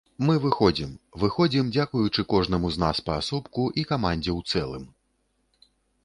[0.27, 4.83] Мы выходзім, выходзім дзякуючы кожнаму з нас паасобку і камандзе ў цэлым.